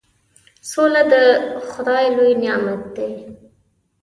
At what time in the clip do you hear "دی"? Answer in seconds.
2.95-3.11